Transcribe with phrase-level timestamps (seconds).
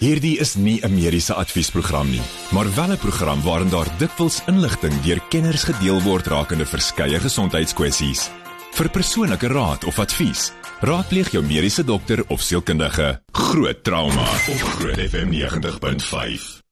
[0.00, 5.00] Hierdie is nie 'n mediese adviesprogram nie, maar wel 'n program waarin daar dikwels inligting
[5.04, 8.30] deur kenners gedeel word rakende verskeie gesondheidskwessies.
[8.72, 13.20] Vir persoonlike raad of advies, raadpleeg jou mediese dokter of sielkundige.
[13.32, 16.62] Groot trauma op Groot FM 90.5.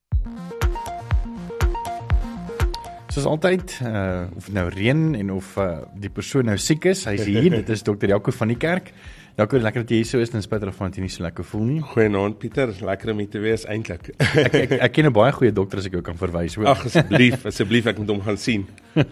[3.09, 7.25] Soos altyd, uh of nou reën en of uh die persoon nou siek is, hy's
[7.25, 7.51] hier.
[7.61, 8.93] Dit is dokter Jaco van die kerk.
[9.39, 11.45] Jaco, lekker dat jy hier so is en spesiaal of van jy nie so lekker
[11.47, 11.77] voel nie.
[11.93, 14.09] Goeienaand Pieter, lekker om hier te wees eintlik.
[14.19, 16.57] Ek ek, ek ken 'n baie goeie dokter as ek jou kan verwys.
[16.59, 18.67] Ag asseblief, asseblief ek moet hom gaan sien.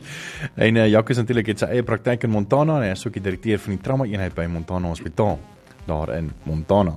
[0.66, 3.14] En uh, Jaco is natuurlik het sy eie praktyk in Montana en hy is ook
[3.20, 5.38] die direkteur van die trauma eenheid by Montana Hospitaal
[5.86, 6.96] daar in Montana.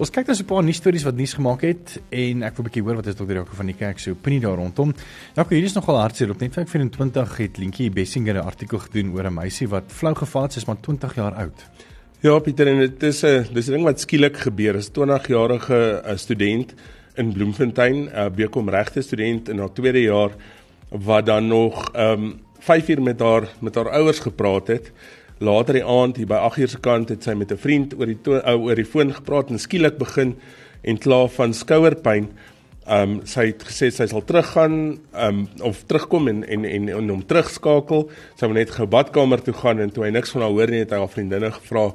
[0.00, 2.64] Ons kyk nou so 'n paar nuus stories wat nuus gemaak het en ek wil
[2.64, 4.94] 'n bietjie hoor wat is dokter Jaco van die kerk se opinie daar rondom.
[5.36, 9.26] Jaco, hier is nogal hartseer op net 24 het Lientjie Bessinger 'n artikel gedoen oor
[9.26, 11.68] 'n meisie wat flou geval het, sy is maar 20 jaar oud.
[12.18, 14.74] Ja Pieter, en dit is 'n dis 'n ding wat skielik gebeur.
[14.74, 16.74] Is 20-jarige uh, student
[17.14, 20.30] in Bloemfontein, 'n uh, BCom regte student in haar tweede jaar
[20.90, 24.90] wat dan nog ehm um, 5 uur met haar met haar ouers gepraat het.
[25.38, 28.06] Later die aand hier by 8 uur se kant het sy met 'n vriend oor
[28.06, 30.34] die uh, oor die foon gepraat en skielik begin
[30.82, 32.28] en kla van skouerpyn.
[32.88, 34.76] Ehm um, sy het gesê sy sal teruggaan
[35.12, 38.06] ehm um, of terugkom en en en, en hom terugskakel.
[38.40, 40.80] Sy wou net gou badkamer toe gaan en toe hy niks van haar hoor nie
[40.80, 41.90] het hy haar vriendinne gevra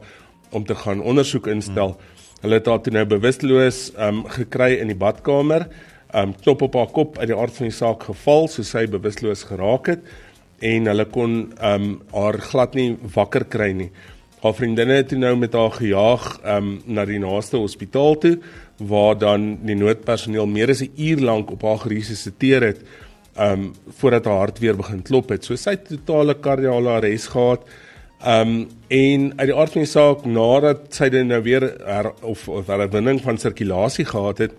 [0.53, 1.95] om te gaan ondersoek instel.
[1.95, 2.21] Hmm.
[2.43, 5.65] Hulle het haar toe nou bewusteloos ehm um, gekry in die badkamer.
[6.13, 8.85] Ehm um, knop op haar kop uit die aard van die saak geval soos sy
[8.85, 10.05] bewusteloos geraak het
[10.61, 13.89] en hulle kon ehm um, haar glad nie wakker kry nie.
[14.43, 18.37] Haar vriendinne het toe nou met haar gejaag ehm um, na die naaste hospitaal toe
[18.87, 22.79] waar dan die noodpersoneel meer as 'n uur lank op haar geresusiteer het
[23.39, 25.45] um voordat haar hart weer begin klop het.
[25.45, 27.61] So sy het totale kardiale arrest gehad.
[28.25, 32.47] Um en uit die aard van die saak nadat sy dan nou weer her, of
[32.49, 34.53] of herwinning van sirkulasie gehad het,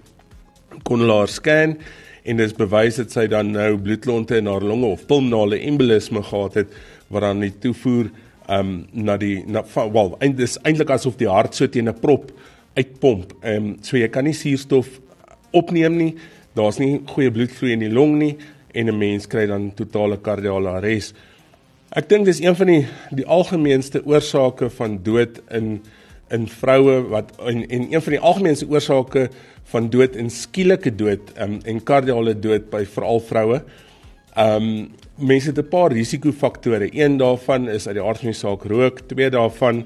[0.83, 1.77] kon hulle haar scan
[2.25, 6.23] en dit is bewys dat sy dan nou bloedklonte in haar longe of pulmonale embolisme
[6.25, 6.77] gehad het
[7.13, 8.11] wat dan die toevoer
[8.53, 12.33] um na die na wel eintlik is eintlik asof die hart so teen 'n prop
[12.75, 13.35] uitpomp.
[13.43, 14.89] Ehm um, so jy kan nie suurstof
[15.55, 16.15] opneem nie.
[16.55, 18.37] Daar's nie goeie bloedvloei in die long nie
[18.75, 21.15] en 'n mens kry dan totale kardiale arrest.
[21.95, 25.83] Ek dink dis een van die die algemeenste oorsake van dood in
[26.31, 29.29] in vroue wat en, en een van die algemeenste oorsake
[29.71, 33.63] van dood en skielike dood um, en kardiale dood by veral vroue.
[34.39, 36.89] Um, mense het 'n paar risikofaktore.
[36.93, 39.85] Een daarvan is uit die aard van die saak rook, twee daarvan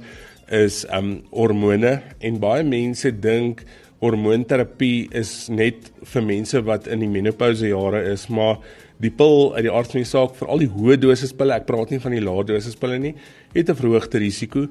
[0.50, 3.64] is um hormone en baie mense dink
[4.02, 8.60] hormoonterapie is net vir mense wat in die menopouse jare is, maar
[9.02, 11.90] die pil uit die aard van die saak, veral die hoë dosis pille, ek praat
[11.90, 13.14] nie van die lae dosis pille nie,
[13.54, 14.68] het 'n verhoogde risiko.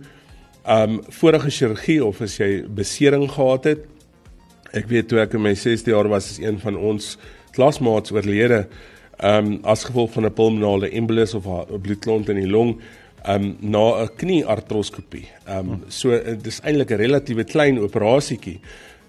[0.65, 3.85] Um vorige chirurgie of as jy besering gehad het.
[4.73, 7.17] Ek weet toe ek in my 6de jaar was, is een van ons
[7.53, 8.67] klasmaats oorlede
[9.23, 12.79] um as gevolg van 'n pulmonale embolus of 'n bloedklont in die long
[13.25, 15.27] um na 'n knieartroskopie.
[15.47, 16.09] Um so
[16.43, 18.59] dis eintlik 'n relatiewe klein operasietjie.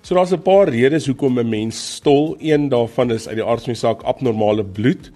[0.02, 2.36] So daar's 'n paar redes hoekom 'n mens stol.
[2.40, 5.10] Een daarvan is uit die aard van die saak abnormale bloed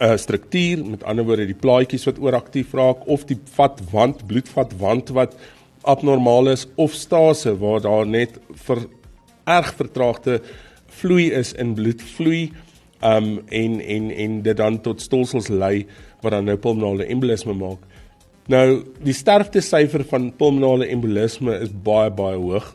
[0.00, 5.36] uh, struktuur, met ander woorde die plaatjies wat ooraktief raak of die vatwand, bloedvatwand wat
[5.88, 8.36] abnormaal is of stase waar daar net
[8.66, 8.84] vir
[9.48, 10.40] erg vertraagde
[11.00, 12.50] vloei is in bloedvloei
[13.00, 15.86] um en en en dit dan tot stolsels lei
[16.20, 17.80] wat dan nou pulmonale embolisme maak.
[18.48, 22.72] Nou, die sterftesyfer van pulmonale embolisme is baie baie hoog.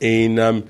[0.00, 0.64] En ehm um,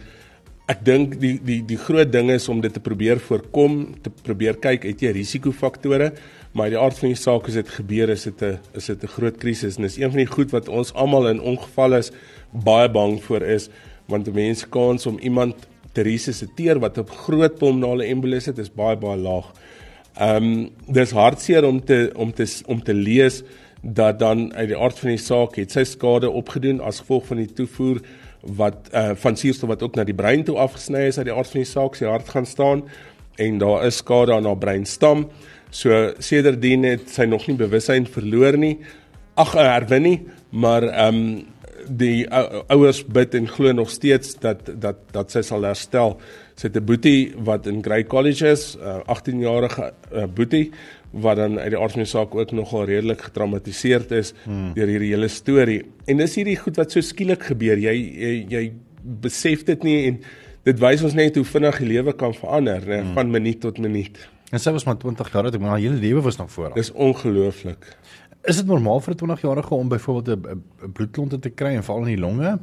[0.67, 4.57] ek dink die die die groot ding is om dit te probeer voorkom, te probeer
[4.59, 6.11] kyk het jy risikofaktore,
[6.59, 9.15] maar die aard van die saak is dit gebeur is dit 'n is dit 'n
[9.15, 12.11] groot krisis en dis een van die goed wat ons almal in ongevalle is
[12.53, 13.69] baie bang voor is
[14.09, 15.55] want mense kans om iemand
[15.93, 19.53] te resusciteer wat op groot pulmonale embolis het is baie baie laag.
[20.19, 23.43] Ehm um, dis hartseer om te om te om te lees
[23.95, 27.43] dat dan uit die aard van die saak het sy skade opgedoen as gevolg van
[27.43, 28.01] die toevoer
[28.59, 31.51] wat uh, van suurstof wat ook na die brein toe afgesny is uit die aard
[31.53, 32.83] van die saak sy hart gaan staan
[33.43, 35.27] en daar is skade aan haar breinstam.
[35.71, 38.79] So sedertdien het sy nog nie bewussyn verloor nie.
[39.37, 40.17] Ag herwin nie,
[40.51, 41.29] maar ehm um,
[41.87, 46.17] die uh, ouers bid en glo nog steeds dat dat dat sy sal herstel.
[46.57, 50.73] Sy het 'n boetie wat in Grey College is, 'n uh, 18 jarige uh, boetie
[51.23, 54.73] wat dan uit die aard van die saak ook nogal redelik getraumatiseerd is hmm.
[54.77, 55.81] deur hierdie hele storie.
[56.07, 57.81] En dis hierdie goed wat so skielik gebeur.
[57.81, 58.63] Jy jy, jy
[59.23, 60.21] besef dit nie en
[60.67, 63.15] dit wys ons net hoe vinnig die lewe kan verander, né, hmm.
[63.19, 64.19] van minuut tot minuut.
[64.55, 66.79] En sy was maar 20 jaar oud, maar haar hele lewe was nog voor haar.
[66.79, 67.87] Dis ongelooflik.
[68.47, 72.15] Is dit normaal vir 'n 20-jarige om byvoorbeeld 'n bloedklonte te kry en veral in
[72.15, 72.59] die longe?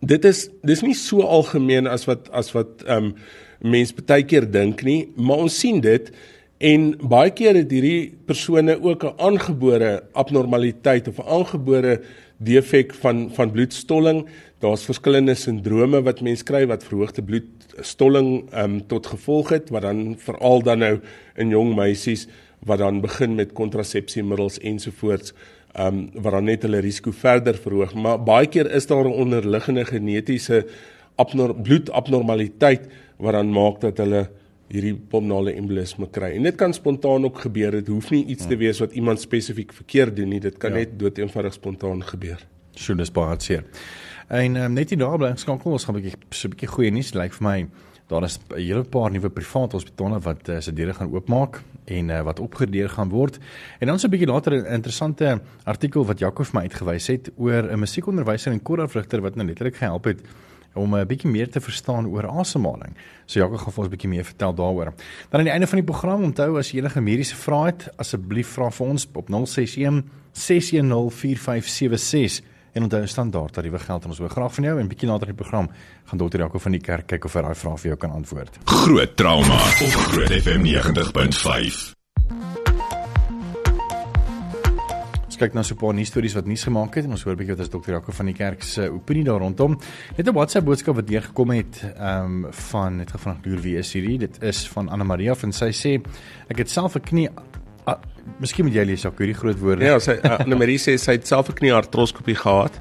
[0.00, 3.14] dit is dis nie so algemeen as wat as wat ehm um,
[3.62, 6.08] mense baie keer dink nie, maar ons sien dit
[6.62, 12.00] en baie keer het hierdie persone ook 'n aangebore abnormaliteit of 'n aangebore
[12.38, 14.26] defek van van bloedstolling.
[14.58, 19.82] Daar's verskillende sindrome wat mense kry wat verhoogde bloedstolling ehm um, tot gevolg het wat
[19.82, 21.00] dan veral dan nou
[21.36, 22.28] in jong meisies
[22.64, 25.32] wat dan begin met kontrasepsiemiddels ensovoorts
[25.74, 27.94] ehm um, wat dan net hulle risiko verder verhoog.
[27.94, 30.66] Maar baie keer is daar 'n onderliggende genetiese
[31.16, 32.86] abnor bloedabnormaliteit
[33.16, 34.28] wat dan maak dat hulle
[34.72, 36.32] hierdie pulmonale embolisme kry.
[36.36, 37.70] En dit kan spontaan ook gebeur.
[37.70, 40.40] Dit hoef nie iets te wees wat iemand spesifiek verkeerd doen nie.
[40.40, 40.82] Dit kan ja.
[40.82, 42.40] net doeteenvoudig spontaan gebeur.
[42.74, 43.64] Sjoe, dis baie hartseer.
[44.32, 46.90] En um, net hier daar bly skakel ons gaan 'n bietjie so 'n bietjie goeie
[46.90, 47.68] nuus lyk like vir my.
[48.08, 52.08] Daar is 'n hele paar nuwe private hospitale wat uh, se deure gaan oopmaak en
[52.08, 53.38] uh, wat opgradeer gaan word.
[53.80, 57.30] En dan so 'n bietjie later 'n interessante artikel wat Jaco vir my uitgewys het
[57.36, 60.20] oor 'n musiekonderwyser en korafrigter wat nou letterlik gehelp het
[60.74, 62.96] om 'n bietjie meer te verstaan oor asemhaling.
[63.26, 64.92] So Jaco gaan vir ons 'n bietjie meer vertel daaroor.
[65.30, 68.48] Dan aan die einde van die program onthou as jy enige mediese vrae het, asseblief
[68.48, 72.42] vra vir ons op 061 610 4576
[72.72, 75.36] en onthou standaard tariewe geld en ons wil graag van jou en bietjie later in
[75.36, 75.70] die program
[76.04, 78.58] gaan dokter Jaco van die kerk kyk of hy daai vrae vir jou kan antwoord.
[78.64, 79.58] Groot trauma
[79.88, 82.01] op Groot FM 90.5.
[85.42, 87.38] kyk nou so 'n paar nuus stories wat nuus gemaak het en ons hoor 'n
[87.38, 89.78] bietjie wat as dokter Jaco van die kerk se opinie daar rondom.
[90.16, 93.92] Net 'n WhatsApp boodskap wat deurgekom het ehm um, van net gevra deur wie is
[93.92, 94.18] hierdie?
[94.18, 96.00] Dit is van Anna Maria van sy sê
[96.48, 97.28] ek het self 'n knie
[97.84, 97.94] Uh,
[98.38, 99.84] miskien moet jy lees ook hierdie groot woorde.
[99.84, 102.78] Ja, sy uh, Annelie sê sy het self 'n knieartroskopie gehad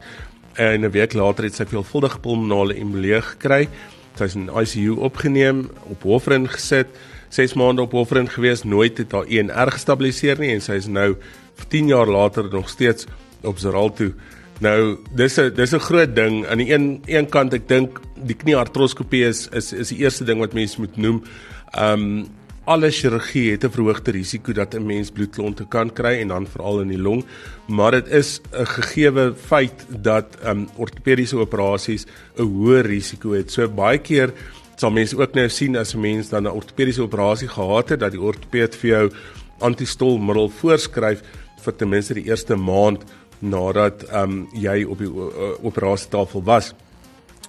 [0.58, 3.68] en 'n week later het sy veelvuldige pulmonale embolie gekry.
[4.16, 6.88] Sy is in ICU opgeneem, op Hoofrin gesit,
[7.30, 11.16] 6 maande op Hoofrin gewees, nooit het haar ENR gestabiliseer nie en sy is nou
[11.68, 13.06] 10 jaar later nog steeds
[13.42, 14.12] op Xarelto.
[14.62, 16.46] Nou, dis 'n dis 'n groot ding.
[16.48, 20.40] Aan die een een kant ek dink die knieartroskopie is is is die eerste ding
[20.40, 21.24] wat mense moet noem.
[21.80, 22.28] Um
[22.66, 26.81] alle chirurgie het 'n verhoogde risiko dat 'n mens bloedklonte kan kry en dan veral
[26.81, 27.25] in die long,
[27.68, 32.06] maar dit is 'n gegeewe feit dat um ortopediese operasies
[32.38, 33.52] 'n hoër risiko het.
[33.52, 34.34] So baie keer
[34.75, 38.12] sal mense ook nou sien as 'n mens dan 'n ortopediese operasie gehad het dat
[38.12, 39.12] die ortopeed vir jou
[39.60, 41.22] antistolmiddel voorskryf
[41.62, 43.04] vir ten minste die eerste maand
[43.42, 45.10] nadat um jy op die
[45.66, 46.74] operasietafel was.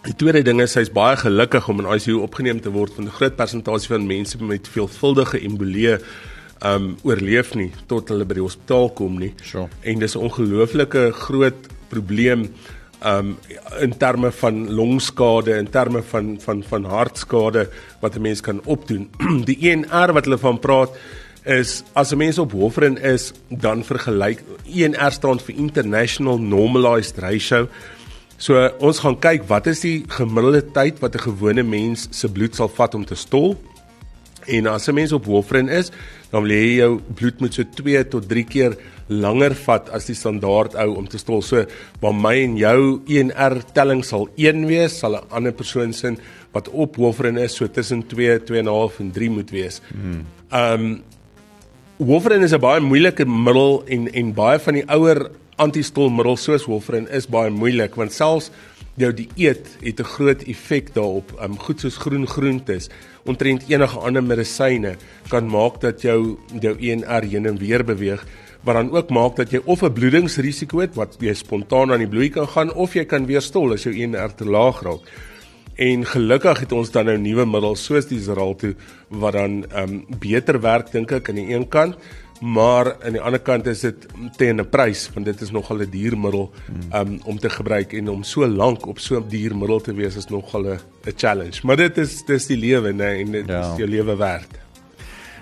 [0.03, 3.17] Die tweede ding is hy's baie gelukkig om in ICU opgeneem te word van 'n
[3.19, 5.99] groot persentasie van mense met veelvuldige embolie
[6.65, 9.35] um oorleef nie tot hulle by die hospitaal kom nie.
[9.43, 9.69] Sure.
[9.83, 12.49] En dis 'n ongelooflike groot probleem
[13.05, 13.37] um
[13.81, 17.69] in terme van longskade, in terme van van van hartskade
[18.01, 19.11] wat 'n mens kan opdoen.
[19.51, 20.91] die ENR wat hulle van praat
[21.45, 27.69] is as 'n mens op Hoofrin is, dan vergelyk ENR staan vir International Normalized Ratio
[28.43, 32.57] So ons gaan kyk wat is die gemiddelde tyd wat 'n gewone mens se bloed
[32.57, 33.55] sal vat om te stol.
[34.47, 35.93] En as 'n mens op warfarin is,
[36.31, 40.15] dan wil jy jou bloed moet so 2 tot 3 keer langer vat as die
[40.15, 41.43] standaard ou om te stol.
[41.43, 41.65] So
[42.01, 46.19] waar my en jou ENR telling sal 1 wees, sal 'n ander persoon sin
[46.53, 49.81] wat op warfarin is so tussen 2, 2.5 en 3 moet wees.
[49.93, 50.27] Hmm.
[50.51, 51.03] Um
[52.03, 57.07] warfarin is 'n baie moeilike middel en en baie van die ouer antistolmiddels soos warfarin
[57.09, 58.51] is baie moeilik want selfs
[58.99, 61.33] jou dieet het 'n groot effek daarop.
[61.41, 62.91] Um goed soos groen groentes,
[63.25, 64.97] ontrent enige ander medisyne
[65.29, 68.27] kan maak dat jou jou ENR heen en weer beweeg
[68.65, 72.09] wat dan ook maak dat jy of 'n bloedingsrisiko het wat jy spontaan aan die
[72.09, 75.01] bloei kan gaan of jy kan weer stol as jou ENR te laag raak.
[75.77, 78.75] En gelukkig het ons dan nou nuwe middels soos die Xarelto
[79.09, 81.97] wat dan um beter werk dink ek aan die een kant
[82.43, 85.91] maar aan die ander kant is dit teen 'n prys want dit is nogal 'n
[85.91, 86.51] duur middel
[86.93, 90.17] um, om te gebruik en om so lank op so 'n duur middel te wees
[90.17, 90.79] is nogal 'n
[91.17, 93.61] challenge maar dit is dis die lewe nê en dit ja.
[93.61, 94.59] is jou lewe werd.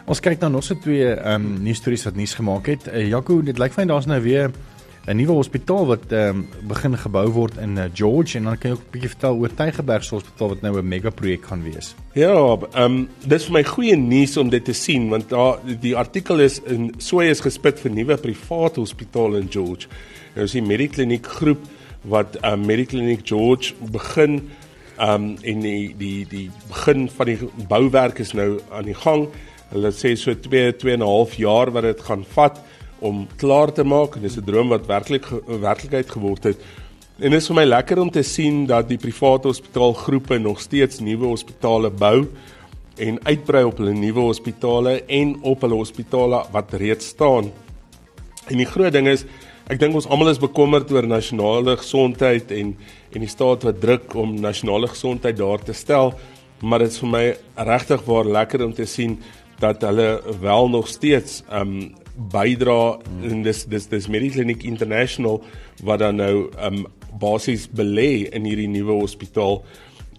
[0.07, 2.87] Ons kyk dan nog so twee ehm um, nuus stories wat nuus gemaak het.
[2.87, 4.51] Uh, Jaco, dit lyk vir my daar's nou weer
[5.11, 8.71] 'n nuwe hospitaal wat ehm um, begin gebou word in uh, George en dan kan
[8.71, 11.95] jy ook 'n bietjie vertel oor Tygerberg Hospitaal wat nou 'n mega projek gaan wees.
[12.14, 15.97] Ja, ehm um, dis vir my goeie nuus om dit te sien want daar die
[15.97, 19.88] artikel is in Soy is gespit vir nuwe private hospitaal in George.
[20.35, 21.67] Nou is die Medikliniek groep
[22.02, 24.50] wat ehm um, Medikliniek George begin
[24.99, 27.38] ehm um, en die die die begin van die
[27.69, 29.29] bouwerk is nou aan die gang.
[29.71, 32.61] Hulle sê so 2 2 en 'n half jaar wat dit gaan vat
[33.00, 36.59] om klaar te maak en dis 'n droom wat werklik werklikheid geword het.
[37.19, 41.00] En dit is vir my lekker om te sien dat die private hospitaalgroepe nog steeds
[41.00, 42.26] nuwe hospitale bou
[42.97, 47.52] en uitbrei op hulle nuwe hospitale en op hulle hospitale wat reeds staan.
[48.49, 49.25] En die groot ding is
[49.71, 52.73] Ek dink ons almal is bekommerd oor nasionale gesondheid en
[53.14, 56.12] en die staat wat druk om nasionale gesondheid daar te stel,
[56.62, 57.23] maar dit is vir my
[57.69, 59.16] regtig waar lekker om te sien
[59.62, 60.09] dat hulle
[60.42, 61.92] wel nog steeds um
[62.33, 65.41] bydra en dis dis dis Medikliniek International
[65.83, 66.87] wat dan nou um
[67.21, 69.62] basies belê in hierdie nuwe hospitaal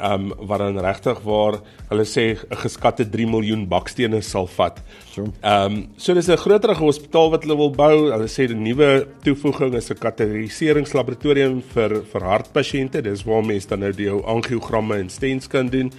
[0.02, 4.82] um wat dan regtig waar hulle sê 'n geskatte 3 miljoen bakstene sal vat.
[5.14, 5.28] So.
[5.44, 8.12] Um so dis 'n groter hospitaal wat hulle wil bou.
[8.12, 13.02] Hulle sê die nuwe toevoeging is 'n kateteriseringslaboratorium vir vir hartpasiënte.
[13.02, 15.92] Dis waar mense dan nou die angiogramme en stents kan doen.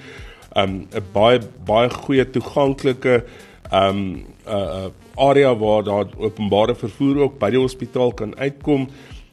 [0.56, 3.24] Um 'n baie baie goeie toeganklike
[3.72, 8.88] um 'n uh, area waar daar openbare vervoer ook by die hospitaal kan uitkom.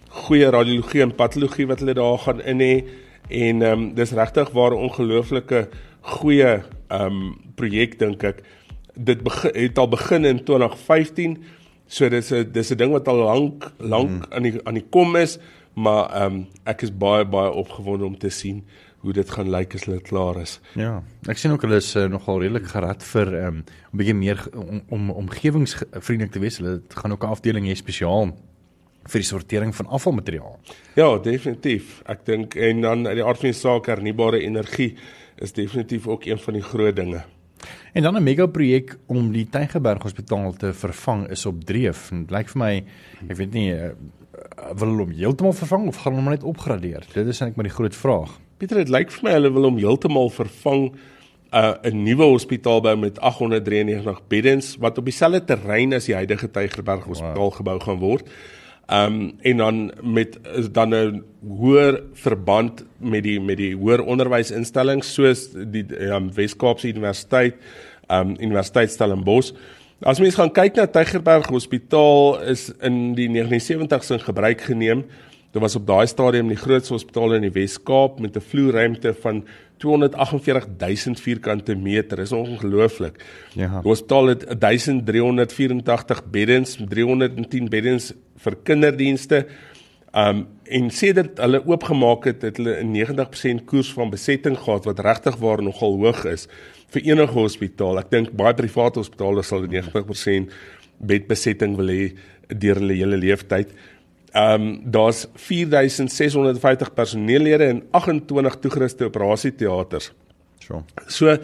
[0.09, 2.83] Goeie radiologie en patologie wat hulle daar gaan in hê
[3.29, 5.67] en ehm um, dis regtig waar 'n ongelooflike
[6.01, 8.43] goeie ehm um, projek dink ek
[8.95, 11.37] dit begin, het al begin in 2015
[11.87, 14.33] so dis 'n dis 'n ding wat al lank lank hmm.
[14.33, 15.39] aan die aan die kom is
[15.73, 18.63] maar ehm um, ek is baie baie opgewonde om te sien
[18.99, 20.59] hoe dit gaan lyk as dit klaar is.
[20.75, 23.63] Ja, ek sien ook hulle is uh, nogal redelik gerad vir ehm um,
[23.93, 26.57] 'n bietjie meer om, om omgewingsvriendelik te wees.
[26.57, 28.35] Hulle gaan ook 'n afdeling hê spesiaal
[29.09, 30.59] vir die sortering van afvalmateriaal.
[30.95, 32.01] Ja, definitief.
[32.05, 34.95] Ek dink en dan uit die aard van die saak hernubare energie
[35.39, 37.23] is definitief ook een van die groot dinge.
[37.93, 42.09] En dan 'n mega projek om die Tygerberg Hospitaal te vervang is op dreef.
[42.09, 42.83] Dit lyk vir my,
[43.29, 43.91] ek weet nie, uh,
[44.75, 47.05] wil hulle hom heeltemal vervang of gaan hulle hom net opgradeer?
[47.13, 48.39] Dit is eintlik maar die groot vraag.
[48.59, 50.89] Pieter, dit lyk vir my hulle wil hom heeltemal vervang
[51.49, 56.51] 'n uh, nuwe hospitaal bou met 893 beddens wat op dieselfde terrein as die huidige
[56.51, 57.55] Tygerberg Hospitaal wow.
[57.55, 58.27] gebou gaan word.
[58.89, 60.37] Ehm um, en dan met
[60.71, 67.55] dan 'n hoër verband met die met die hoër onderwysinstellings soos die um, Wes-Kaapse Universiteit,
[68.07, 69.53] ehm um, Universiteit Stellenbosch.
[70.01, 75.05] As mens gaan kyk na Tygerberg Hospitaal is in die 79's in gebruik geneem.
[75.49, 79.45] Dit was op daai stadium die grootste hospitaal in die Wes-Kaap met 'n vloerruimte van
[79.77, 82.17] 248000 vierkante meter.
[82.17, 83.23] Dis ongelooflik.
[83.53, 83.81] Ja.
[83.81, 89.47] Die hospitaal het 1384 beddens, 310 beddens vir kinderdienste.
[90.13, 94.99] Um en sedert hulle oopgemaak het, het hulle 'n 90% koers van besetting gehad wat
[94.99, 96.47] regtig waar nogal hoog is
[96.89, 97.97] vir enige hospitaal.
[97.99, 100.53] Ek dink baie private hospitale sal 90%
[100.97, 102.13] bedbesetting wil hê
[102.47, 103.17] deur hulle hele
[104.33, 104.61] lewensyd.
[104.63, 110.11] Um daar's 4650 personeellede en 28 toegeruste operasieteaters.
[110.59, 110.83] So.
[111.07, 111.37] So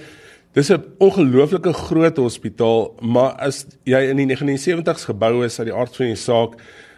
[0.54, 5.76] dis 'n ongelooflike groot hospitaal, maar as jy in die 1970s gebou is uit die
[5.76, 6.56] aard van die saak,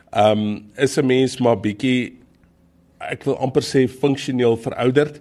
[0.09, 2.15] Ehm um, is 'n mens maar bietjie
[2.97, 5.19] ek wil amper sê funksioneel verouderd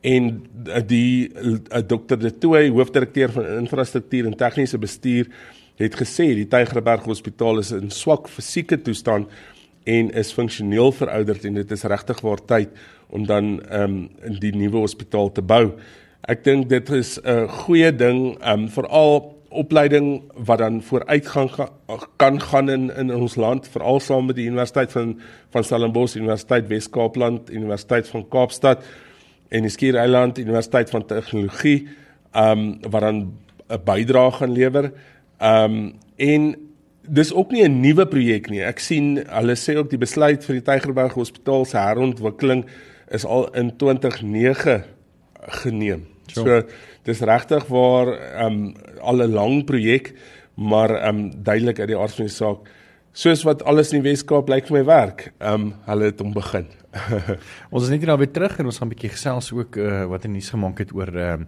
[0.00, 0.44] en
[0.86, 5.26] die uh, dokter De Tooy hoofdirekteur van infrastruktuur en tegniese bestuur
[5.76, 9.26] het gesê die Tygerberg Hospitaal is in swak fisieke toestand
[9.86, 12.68] en is funksioneel verouderd en dit is regtig waar tyd
[13.14, 15.76] om dan ehm um, die nuwe hospitaal te bou.
[16.26, 21.48] Ek dink dit is 'n goeie ding ehm um, veral opleiding wat dan vooruit gaan
[22.16, 26.68] kan gaan in in ons land veral saam met die Universiteit van van Stellenbosch, Universiteit
[26.68, 28.84] Wes-Kaapland, Universiteit van Kaapstad
[29.48, 31.88] en die Skiereiland Universiteit van Tegnologie,
[32.32, 33.32] ehm um, wat dan
[33.68, 34.92] 'n bydrae gaan lewer.
[35.38, 36.65] Ehm um, en
[37.08, 38.62] dis ook nie 'n nuwe projek nie.
[38.62, 42.64] Ek sien hulle sê ook die besluit vir die Tygerberg Hospitaal se herontwikkeling
[43.10, 44.84] is al in 2009
[45.62, 46.06] geneem.
[46.26, 46.62] So, so
[47.02, 50.14] dis regtig waar ehm um, al 'n lang projek,
[50.54, 52.58] maar ehm um, duidelik uit die aard van die saak
[53.12, 55.32] soos wat alles in die Weskaap lyk vir my werk.
[55.38, 56.66] Ehm um, hulle het hom begin.
[57.72, 60.24] ons is net hier naby terug en ons gaan 'n bietjie gesels ook uh, wat
[60.24, 61.46] in nuus gemaak het oor ehm uh,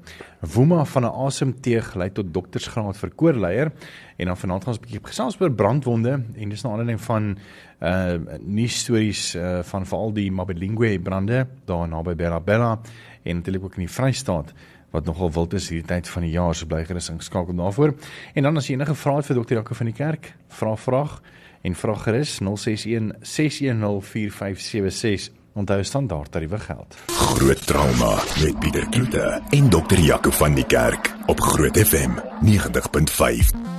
[0.55, 3.73] Woema van 'n asemteug lei tot doktersgraad vir koorleier
[4.19, 7.39] en dan vanaand gaan ons 'n bietjie gesels oor brandwonde en dis 'n aanleiding van
[7.81, 12.81] uh nuus stories uh, van veral die Mabelingue brande daar naby Bella Bella
[13.23, 14.53] en natuurlik ook in die Vrystaat
[14.91, 17.95] wat nogal wild is hierdie tyd van die jaar so bly gerus ingeskakel daarvoor.
[18.35, 21.21] En dan as jy enige vrae het vir dokter Jaco van die kerk, vra vraag
[21.63, 25.38] en vra gerus 061 610 4576.
[25.53, 26.97] Onthou standaard tariewe geld.
[27.07, 32.11] Groot trauma met Pieter Kloete en dokter Jaco van die kerk op Groot FM
[32.45, 33.79] 90.5.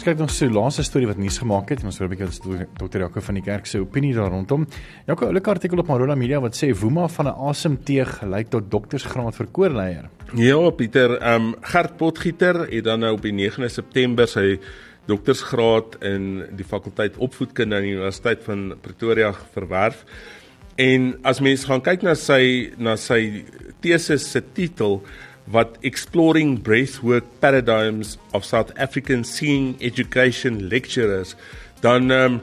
[0.00, 2.66] Ons kyk nog so laaste storie wat nuus gemaak het en ons hoor 'n bietjie
[2.80, 4.66] dokter Jaco van die kerk se opinie daar rondom.
[5.06, 8.70] Jaco, 'n oulike artikel op Marula Media wat sê Woema van 'n asemteug lyk tot
[8.70, 10.08] doktersgraad vir koorleier.
[10.34, 14.58] Ja, Pieter, ehm um, Gert Potgieter het dan nou op die 9de September sy
[15.10, 20.04] doktersgraad in die fakulteit opvoedkunde aan die Universiteit van Pretoria verwerf.
[20.80, 23.44] En as mens gaan kyk na sy na sy
[23.84, 25.00] teses se titel
[25.50, 31.34] wat Exploring Breathwork Paradigms of South African Singing Education Lecturers,
[31.82, 32.40] dan um,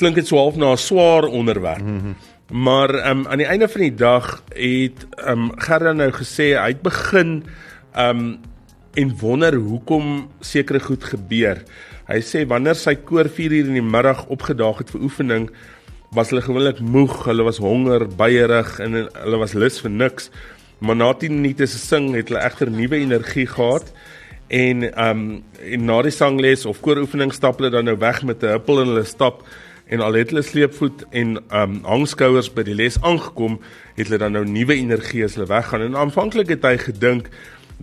[0.00, 1.82] klink dit so half na 'n swaar onderwerp.
[1.82, 2.14] Mm -hmm.
[2.50, 6.82] Maar um, aan die einde van die dag het um, Gerda nou gesê hy het
[6.82, 7.44] begin
[7.94, 8.40] um,
[8.94, 11.62] en wonder hoekom sekere goed gebeur.
[12.10, 15.44] Hy sê wanneer sy koor 4 uur in die middag opgedaag het vir oefening,
[16.10, 20.26] was hulle gewoonlik moeg, hulle was honger, baierig en hulle was lus vir niks.
[20.82, 23.92] Maar na 10 minute se sing het hulle egter nuwe energie gehad
[24.50, 28.42] en ehm um, en na die sangles of kooroefening stap hulle dan nou weg met
[28.42, 29.44] 'n huppel in hulle stap
[29.86, 33.60] en al het hulle sleepvoet en ehm um, hangskouers by die les aangekom,
[33.94, 35.80] het hulle dan nou nuwe energie as hulle weggaan.
[35.80, 37.30] En aanvanklik het hy gedink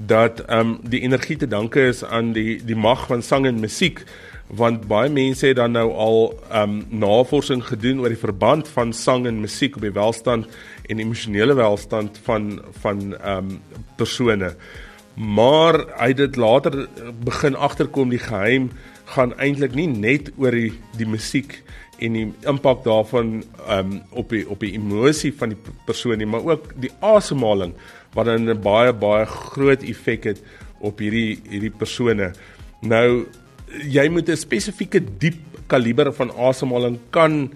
[0.05, 3.59] dat ehm um, die energie te danke is aan die die mag van sang en
[3.59, 4.03] musiek
[4.47, 8.93] want baie mense het dan nou al ehm um, navorsing gedoen oor die verband van
[8.93, 10.47] sang en musiek op die welstand
[10.87, 13.61] en emosionele welstand van van ehm um,
[13.95, 14.53] persone.
[15.15, 16.87] Maar hy het dit later
[17.23, 18.71] begin agterkom die geheim
[19.05, 21.63] gaan eintlik nie net oor die die musiek
[21.97, 26.29] en die impak daarvan ehm um, op die op die emosie van die persoon nie,
[26.29, 27.73] maar ook die asemhaling
[28.17, 30.39] wat dan 'n baie baie groot effek het
[30.81, 32.33] op hierdie hierdie persone.
[32.81, 33.27] Nou
[33.85, 37.51] jy moet 'n spesifieke diep kaliber van asemhaling kan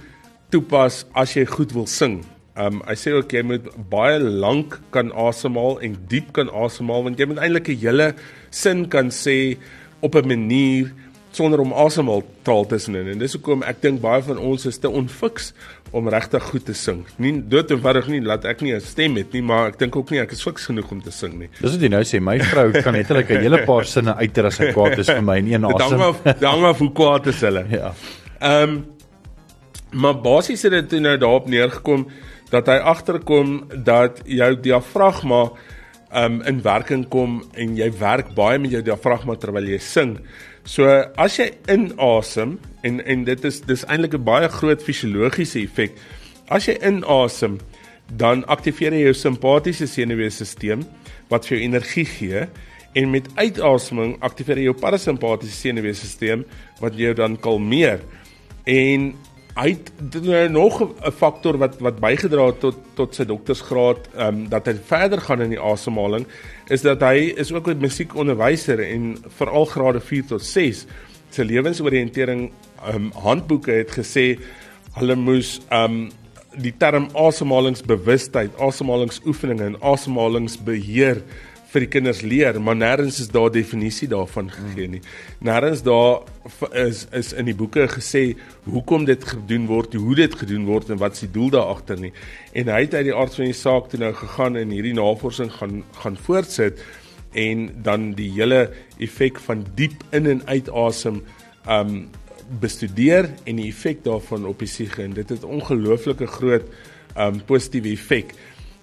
[0.51, 2.21] toepas as jy goed wil sing.
[2.55, 7.19] Um hy sê ook jy moet baie lank kan asemhaal en diep kan asemhaal want
[7.19, 8.13] jy moet eintlik 'n hele
[8.49, 9.57] sin kan sê
[10.01, 10.93] op 'n manier
[11.31, 14.89] sonder om asemhaal taal tussenin en dis hoekom ek dink baie van ons is te
[14.89, 15.51] onfiks
[15.95, 17.03] om regtig goed te sing.
[17.19, 20.11] Nie dood eenvoudig nie laat ek nie 'n stem het nie, maar ek dink ook
[20.11, 21.49] nie ek is fiks genoeg om te sing nie.
[21.61, 24.55] Dis wat jy nou sê, my vrou kan net 'n hele paar sinne uiter as
[24.55, 25.89] sy kwaad is vir my in een asem.
[25.89, 27.65] Dan maar dan maar hoe kwaad is hulle.
[27.69, 27.93] Ja.
[28.39, 28.85] Ehm um,
[29.91, 32.07] maar basies het dit nou daarop neergekom
[32.49, 35.51] dat hy agterkom dat jou diafragma
[36.13, 40.17] um in werking kom en jy werk baie met jou diafragma terwyl jy sing.
[40.63, 40.85] So
[41.17, 45.91] as jy inasem en en dit is dis eintlik 'n baie groot fisiologiese effek.
[46.49, 47.59] As jy inasem,
[48.17, 50.83] dan aktiveer jy jou simpatiese senuweestelsel
[51.29, 52.47] wat vir jou energie gee
[52.93, 56.43] en met uitaseming aktiveer jy jou parasimpatiese senuweestelsel
[56.81, 57.99] wat jou dan kalmeer.
[58.65, 59.13] En
[59.55, 59.91] hy het
[60.23, 64.65] nou nog 'n faktor wat wat bygedra het tot tot sy doktorsgraad ehm um, dat
[64.65, 66.25] hy verder gaan in die asemhaling
[66.71, 70.85] is dat hy is ook 'n musiekonderwyser en veral grade 4 tot 6
[71.31, 74.39] sy lewensoriëntering ehm um, handboeke het gesê
[74.97, 76.11] hulle moes ehm um,
[76.59, 81.21] die term asemhalingsbewustheid, asemhalingsoefeninge en asemhalingsbeheer
[81.71, 85.01] vir die kinders leer, maar nêrens is daar definisie daarvan gegee nie.
[85.39, 86.25] Nêrens daar
[86.75, 88.23] is is in die boeke gesê
[88.67, 92.11] hoekom dit gedoen word, hoe dit gedoen word en wat se doel daar agter nie.
[92.51, 95.51] En hy het uit die aard van die saak toe nou gegaan en hierdie navorsing
[95.59, 96.83] gaan gaan voortsit
[97.31, 98.65] en dan die hele
[98.99, 101.21] effek van diep in en uit asem
[101.69, 102.09] um
[102.59, 106.67] bestudeer en die effek daarvan op die siege en dit het ongelooflike groot
[107.15, 108.35] um positiewe effek.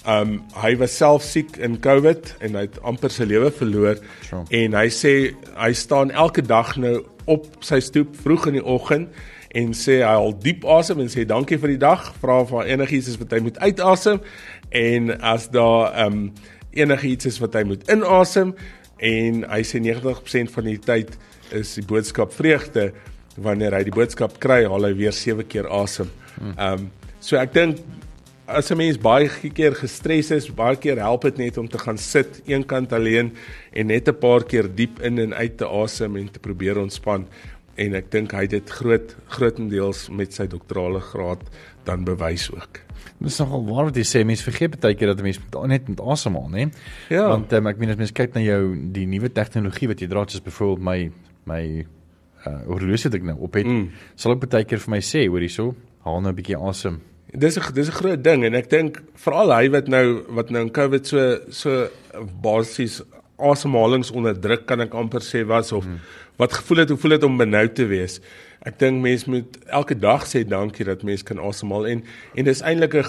[0.09, 3.99] Um hy was self siek in COVID en hy het amper sy lewe verloor.
[4.25, 4.45] Sure.
[4.49, 5.15] en hy sê
[5.53, 9.13] hy staan elke dag nou op sy stoep vroeg in die oggend
[9.57, 12.71] en sê hy haal diep asem en sê dankie vir die dag, vra of daar
[12.73, 14.21] enigiets is wat hy moet uitasem.
[14.73, 16.29] En as daar um
[16.77, 18.55] enigiets is wat hy moet inasem
[19.05, 21.15] en hy sê 90% van die tyd
[21.57, 22.91] is die boodskap vreugde.
[23.39, 26.11] Wanneer hy die boodskap kry, haal hy weer 7 keer asem.
[26.57, 26.91] Um
[27.21, 27.81] so ek dink
[28.49, 31.99] as 'n mens baie keer gestres is, baie keer help dit net om te gaan
[31.99, 33.33] sit eenkant alleen
[33.73, 37.27] en net 'n paar keer diep in en uit te asem en te probeer ontspan
[37.77, 41.43] en ek dink hy het dit groot grootendeels met sy doktorale graad
[41.85, 42.81] dan bewys ook.
[43.21, 46.01] Dis nogal waar wat jy sê, mense vergeet baie keer dat 'n mens net met
[46.01, 46.71] asemhaal, né?
[47.09, 47.29] Ja.
[47.29, 50.25] Want um, ek meen as mens kyk na jou die nuwe tegnologie wat jy dra,
[50.27, 51.11] soos byvoorbeeld my
[51.47, 51.87] my
[52.47, 53.91] uh horlosie wat ek nou op het, mm.
[54.15, 57.01] sal ek baie keer vir my sê, hoor hierso, haal nou 'n bietjie asem.
[57.37, 60.63] Dis 'n dis 'n groot ding en ek dink veral hy wat nou wat nou
[60.63, 61.89] in Covid so so
[62.43, 63.03] basies
[63.37, 66.01] asemhalingsonderdruk kan ek amper sê was of hmm.
[66.39, 68.21] wat gevoel het hoe voel dit om benoud te wees.
[68.67, 72.63] Ek dink mense moet elke dag sê dankie dat mense kan asemhaal en en dis
[72.63, 73.05] eintlik 'n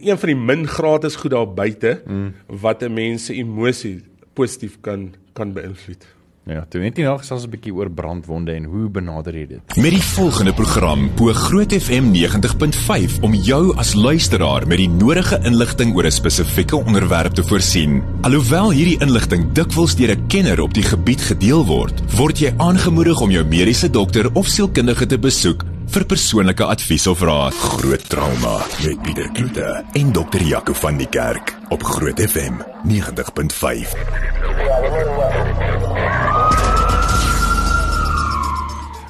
[0.00, 2.34] een van die min gratis goed daar buite hmm.
[2.46, 4.02] wat 'n mens se emosie
[4.34, 6.17] positief kan kan beïnvloed.
[6.48, 9.76] Ja, toe net sal ons 'n bietjie oor brandwonde en hoe benader jy dit.
[9.76, 15.38] Met die volgende program bo Groot FM 90.5 om jou as luisteraar met die nodige
[15.44, 18.02] inligting oor 'n spesifieke onderwerp te voorsien.
[18.22, 23.20] Alhoewel hierdie inligting dikwels deur 'n kenner op die gebied gedeel word, word jy aangemoedig
[23.20, 27.54] om jou mediese dokter of sielkundige te besoek vir persoonlike advies of raad.
[27.54, 33.94] Groot trauma met Pieter Kloete en dokter Jaco van die Kerk op Groot FM 90.5.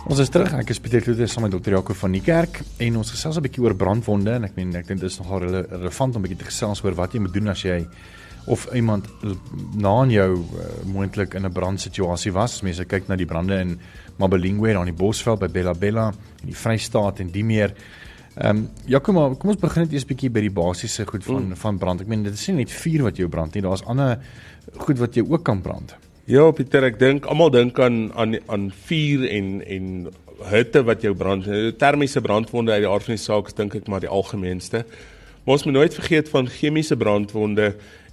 [0.09, 0.55] Ons is terug.
[0.57, 1.75] Ek is Pieter Kloete saam met Dr.
[1.75, 4.87] Jaco van die kerk en ons gesels 'n bietjie oor brandwonde en ek meen ek
[4.89, 7.35] dink dit is nogal rele relevant om 'n bietjie te gesels oor wat jy moet
[7.35, 7.87] doen as jy
[8.47, 9.05] of iemand
[9.77, 12.55] na aan jou uh, moontlik in 'n brandsituasie was.
[12.55, 13.79] As mense kyk na die brande in
[14.17, 16.09] Mabelingwe daar in die Bosveld by Bella Bella
[16.41, 17.75] in die Vrystaat en die meer.
[18.39, 21.49] Ehm um, Jaco maar kom ons begin net eers bietjie by die basiese goed van
[21.49, 21.57] mm.
[21.57, 22.01] van brand.
[22.01, 23.63] Ek meen dit is nie net vuur wat jou brand nie.
[23.63, 24.19] Daar's ander
[24.79, 25.95] goed wat jou ook kan brand.
[26.29, 29.87] Ja, Pieter, ek dink almal dink aan aan aan vuur en en
[30.51, 31.49] hitte wat jou brand.
[31.81, 34.83] Termiese brandwonde uit die aard van die saak is dink ek maar die algemeenste.
[35.47, 37.71] Maar ons moet nooit vergeet van chemiese brandwonde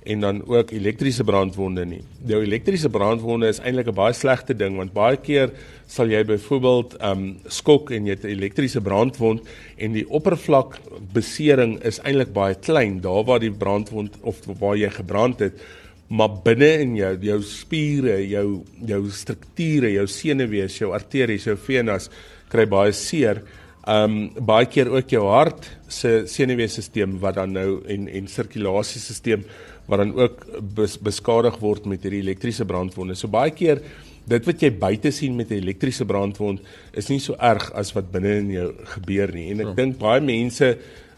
[0.07, 2.01] en dan ook elektriese brandwonde nie.
[2.31, 5.51] Jou elektriese brandwonde is eintlik 'n baie slegte ding want baie keer
[5.85, 9.43] sal jy byvoorbeeld um skok en jy het 'n elektriese brandwond
[9.75, 10.79] en die oppervlak
[11.11, 15.59] besering is eintlik baie klein daar waar die brandwond of waar jy gebrand het
[16.07, 22.09] maar binne in jou jou spiere, jou jou strukture, jou senuwees, jou arteries, jou venas
[22.51, 23.41] kry baie seer.
[23.89, 29.45] Um baie keer ook jou hart se senuweestelsel wat dan nou en en sirkulasiestelsel
[29.85, 33.15] wat dan ook bes, beskadig word met hierdie elektriese brandwonde.
[33.15, 33.81] So baie keer
[34.25, 36.59] dit wat jy buite sien met 'n elektriese brandwond
[36.93, 39.51] is nie so erg as wat binne in jou gebeur nie.
[39.51, 39.73] En ek ja.
[39.73, 40.77] dink baie mense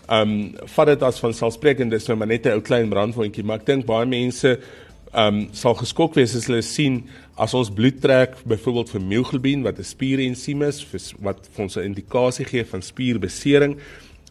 [0.10, 3.60] um vat dit as van selfsprekend dis nou maar net 'n ou klein brandwondjie, maar
[3.60, 4.60] ek dink baie mense
[5.14, 7.04] um sal geskok wees as hulle sien
[7.38, 10.86] as ons bloed trek byvoorbeeld vir myoglobien wat 'n spierensiem is
[11.20, 13.78] wat vir ons 'n indikasie gee van spierbesering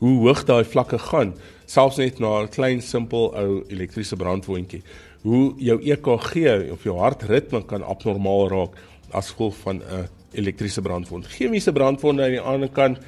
[0.00, 1.34] hoe hoog daai vlakke gaan
[1.66, 4.82] selfs net na 'n klein simpel ou elektriese brandwondjie.
[5.22, 8.76] Hoe jou EKG of jou hartritme kan abnormaal raak
[9.10, 11.26] as gevolg van 'n elektriese brandwond.
[11.26, 12.98] Chemiese brandwonde aan die ander kant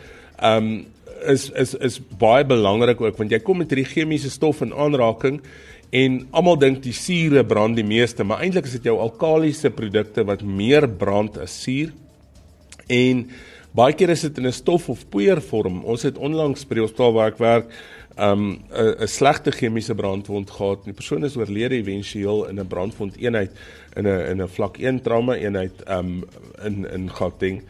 [0.43, 0.87] um
[1.27, 5.41] is is is baie belangrik ook want jy kom met hierdie chemiese stof in aanraking
[5.91, 10.25] en almal dink die sure brand die meeste, maar eintlik is dit jou alkalisiese produkte
[10.29, 11.95] wat meer brand as suur.
[12.93, 13.23] En
[13.77, 15.85] baie keer is dit in 'n stof of poeiervorm.
[15.85, 17.67] Ons het onlangs by die hospitaal waar ek werk,
[18.19, 20.85] um 'n 'n slegte chemiese brandwond gehad.
[20.85, 23.51] Die persoon is oorlede éventueel in 'n brandwond eenheid
[23.97, 26.25] in 'n in 'n vlak 1 trauma eenheid um
[26.65, 27.63] in in Gauteng.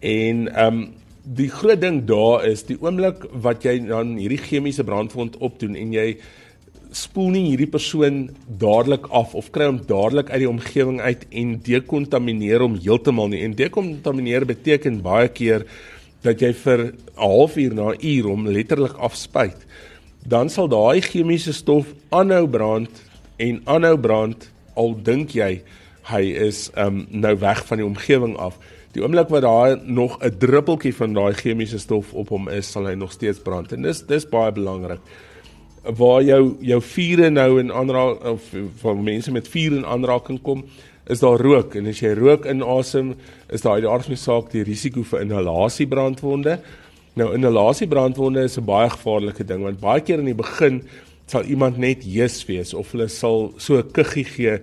[0.00, 5.36] En um die groot ding daar is die oomblik wat jy dan hierdie chemiese brandwond
[5.38, 6.16] opdoen en jy
[6.92, 8.24] spoel nie hierdie persoon
[8.60, 13.42] dadelik af of kry hom dadelik uit die omgewing uit en dekontamineer hom heeltemal nie.
[13.46, 15.64] En dekontamineer beteken baie keer
[16.22, 19.56] dat jy vir 'n halfuur na 'n uur hom letterlik afspuit.
[20.26, 22.90] Dan sal daai chemiese stof aanhou brand
[23.38, 25.62] en aanhou brand al dink jy
[26.02, 28.58] hy is um nou weg van die omgewing af.
[28.92, 32.86] Die oomblik wat daar nog 'n druppeltjie van daai chemiese stof op hom is, sal
[32.86, 33.72] hy nog steeds brand.
[33.72, 35.00] En dis dis baie belangrik.
[35.82, 38.42] Waar jou jou vure nou in aanraak of
[38.76, 40.64] van mense met vuur in aanraking kom,
[41.06, 43.14] is daar rook en as jy rook inasem,
[43.48, 46.60] is daai die aard van die saak die risiko vir inhalasiebrandwonde.
[47.14, 50.82] Nou inhalasiebrandwonde is 'n baie gevaarlike ding want baie keer in die begin
[51.26, 54.60] sal iemand net hees wees of hulle sal so 'n kuggie gee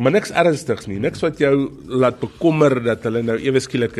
[0.00, 1.54] maar niks ernstigs nie, niks wat jou
[1.86, 3.98] laat bekommer dat hulle nou ewe skielik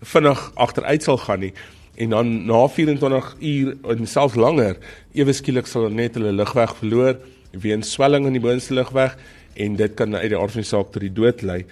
[0.00, 1.52] vinnig agteruit sal gaan nie.
[1.96, 4.76] En dan na 24 uur en selfs langer,
[5.16, 7.18] ewe skielik sal hulle net hulle lugweg verloor
[7.56, 9.16] weens swelling in die boonste lugweg
[9.56, 11.62] en dit kan uit die aard van die saak tot die dood lei.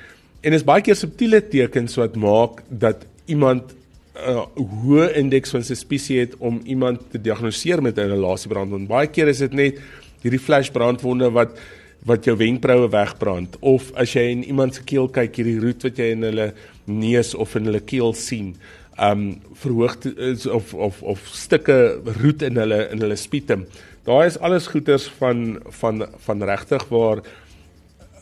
[0.44, 3.72] En is baie keer subtiele tekens wat maak dat iemand
[4.14, 4.44] 'n uh,
[4.84, 8.88] hoë indeks van suspisie het om iemand te diagnoseer met 'n inhalasiebrandwond.
[8.88, 9.80] Baie keer is dit net
[10.22, 11.58] hierdie flash brandwonde wat
[12.04, 15.98] wat jou wenkbroue wegbrand of as jy in iemand se keel kyk hierdie roet wat
[15.98, 16.52] jy in hulle
[16.86, 18.54] neus of in hulle keel sien
[19.00, 21.78] um verhoog is of of of stukke
[22.20, 23.64] roet in hulle in hulle spietem
[24.04, 27.24] daai is alles goeters van van van regtig waar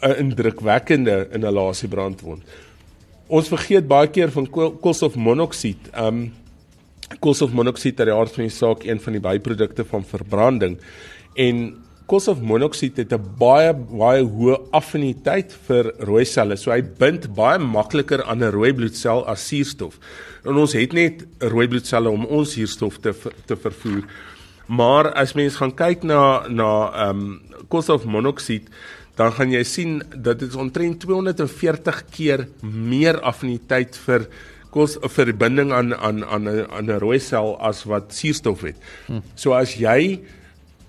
[0.03, 2.43] 'n indrukwekkende inhalasie brandwond.
[3.27, 6.33] Ons vergeet baie keer van koolstofmonoksied um
[7.23, 10.79] koolstofmonoksied uit die aard van die saak een van die byprodukte van verbranding
[11.35, 11.59] en
[12.13, 16.57] koolstofmonoksied het 'n baie baie hoë affiniteit vir rooi selle.
[16.57, 19.99] So hy bind baie makliker aan 'n rooi bloedsel as suurstof.
[20.45, 23.15] En ons het net rooi bloedselle om ons suurstof te
[23.47, 24.05] te vervoer.
[24.67, 28.69] Maar as mens gaan kyk na na ehm um, koolstofmonoksied
[29.17, 34.27] dan gaan jy sien dat dit omtrent 240 keer meer affiniteit vir
[34.71, 38.77] kos vir binding aan aan aan 'n aan 'n rooi sel as wat suurstof het.
[39.07, 39.21] Hm.
[39.35, 40.21] So as jy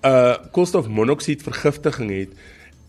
[0.04, 2.32] uh, koolstofmonoksied vergiftiging het,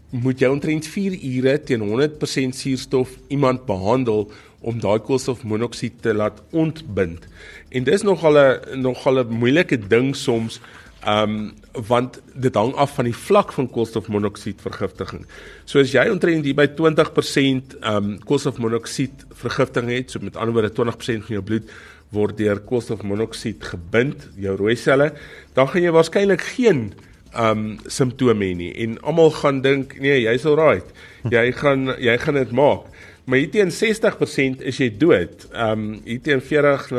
[0.09, 4.29] moet jy omtrent 4 ure teen 100% suurstof iemand behandel
[4.65, 7.27] om daai koolstofmonoksied te laat ontbind.
[7.69, 10.59] En dis nogal 'n nogal 'n moeilike ding soms
[11.05, 11.53] Ehm um,
[11.87, 15.25] want dit hang af van die vlak van koolstofmonoksied vergiftiging.
[15.69, 20.55] So as jy omtrent hier by 20% ehm um, koolstofmonoksied vergiftiging het, so met ander
[20.55, 21.69] woorde 20% van jou bloed
[22.15, 25.11] word deur koolstofmonoksied gebind, jou rooi selle,
[25.55, 26.87] dan gaan jy waarskynlik geen
[27.35, 30.87] um, simptome nie en almal gaan dink nee, jy's alright.
[31.31, 32.89] Jy gaan jy gaan dit maak.
[33.25, 35.47] Maar hier teen 60% is jy dood.
[35.51, 36.89] Um, hier teen 40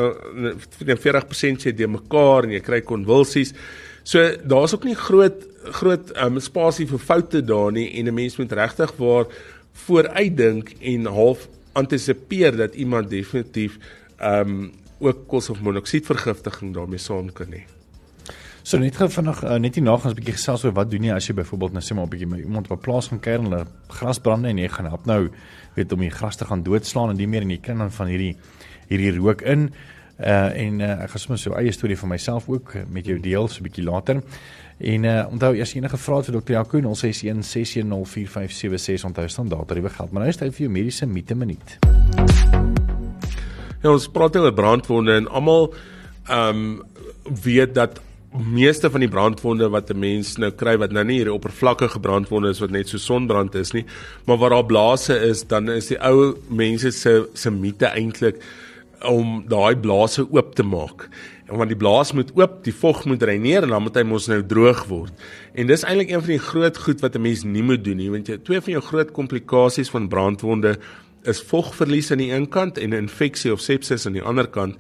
[0.83, 3.55] teen 40% sê jy mekaar en jy kry konvulsies.
[4.07, 5.45] So daar's ook nie groot
[5.77, 9.27] groot um, spasie vir foute daar nie en 'n mens moet regtig waar
[9.87, 13.79] vooruitdink en half antisipeer dat iemand definitief
[14.23, 17.65] um, ook koolstofmonoksiedvergiftiging daarmee saam kan hê.
[18.67, 21.05] So net gou vinnig uh, net hier na gaan 'n bietjie gesels oor wat doen
[21.05, 23.21] jy as jy byvoorbeeld nou sê maar 'n bietjie met iemand op 'n plaas gaan
[23.21, 25.31] kuier en hulle grasbrande en jy gaan help nou
[25.77, 28.07] weet om die gras te gaan doodslaan en die meer en jy kry dan van
[28.07, 28.37] hierdie
[28.89, 29.71] hierdie rook in.
[30.19, 33.21] Uh en uh, ek gaan sommer so 'n eie storie van myself ook met jou
[33.21, 34.23] deel so 'n bietjie later.
[34.79, 39.77] En uh onthou as enige vrae vir dokter Jaco 061 6104576 onthou staan daar dat
[39.77, 41.79] jy geld maar nou is tyd vir jou mediese minuut.
[43.87, 45.69] Ja ons praat oor brandwonde en almal
[46.27, 46.71] ehm um,
[47.43, 48.01] weet dat
[48.35, 52.51] meeste van die brandwonde wat 'n mens nou kry wat nou nie hier oppervlakkige brandwonde
[52.51, 53.85] is wat net so sonbrand is nie,
[54.27, 58.43] maar waar daar blase is, dan is die ou mense se se mite eintlik
[59.05, 61.09] om daai blase oop te maak.
[61.47, 64.27] En want die blaas moet oop, die vog moet reineer en dan moet hy mos
[64.27, 65.13] nou droog word.
[65.55, 68.11] En dis eintlik een van die groot goed wat 'n mens nie moet doen nie,
[68.11, 70.77] want jy twee van jou groot komplikasies van brandwonde
[71.27, 74.77] is vogverlies aan die een kant en 'n infeksie of sepsis aan die ander kant.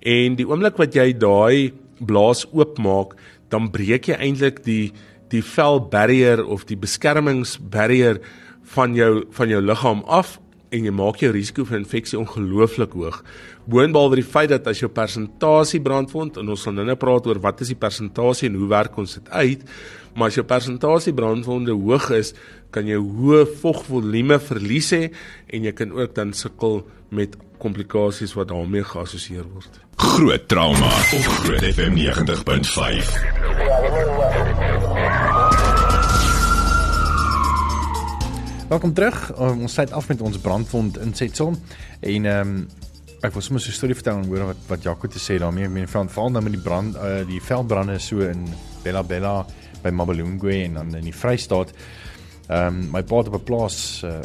[0.00, 3.14] En die oomblik wat jy daai blaas oopmaak,
[3.48, 4.92] dan breek jy eintlik die
[5.32, 8.20] die velbarrier of die beskermingsbarrier
[8.74, 10.38] van jou van jou liggaam af
[10.72, 13.18] en jy maak jou risiko vir infeksie ongelooflik hoog.
[13.68, 17.60] Boonbehalwe die feit dat as jou persentasie brandwond en ons gaan nou-nou praat oor wat
[17.60, 19.66] is die persentasie en hoe werk ons dit uit,
[20.14, 22.32] maar as jou persentasie brandwonde hoog is,
[22.72, 25.12] kan jy hoë vogvolume verlies hê
[25.52, 29.80] en jy kan ook dan sukkel met komplikasies wat daarmee geassosieer word.
[30.02, 32.02] Groot trauma op Groot FM 90.5.
[38.72, 39.32] Welkom terug.
[39.36, 41.52] Um, ons sluit af met ons brandwond insetsel
[42.00, 42.62] en ehm um,
[43.22, 45.64] ek wil sommer so 'n storie vertel en hoor wat wat Jaco te sê daarmee.
[45.64, 48.48] Ek meen van val nou met die brand uh, die veldbrande so in
[48.82, 49.46] Bella Bella
[49.82, 51.72] by Mabelungwe en dan in die Vrystaat.
[52.48, 54.18] Ehm um, my pa het op 'n plaas uh,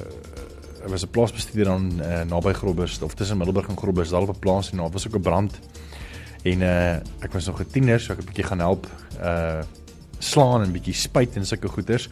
[0.88, 4.40] was 'n plaasbestuurder dan uh, naby Groblersdorp of tussen Middelburg en Groblersdorp daar op 'n
[4.40, 5.60] plaas en daar was ook 'n brand.
[6.44, 8.88] En uh ek was nog 'n tiener, so ek het 'n bietjie gaan help
[9.22, 9.62] uh
[10.20, 12.10] slaan en bietjie spuit en sulke goeders.